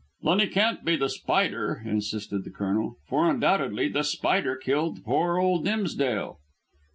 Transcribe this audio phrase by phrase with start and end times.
[0.23, 5.37] "Then he can't be The Spider," insisted the Colonel, "for undoubtedly The Spider killed poor
[5.37, 6.39] old Dimsdale."